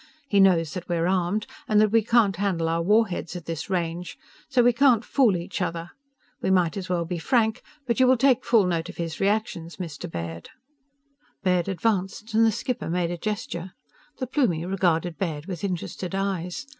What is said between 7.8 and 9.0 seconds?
But you will take full note of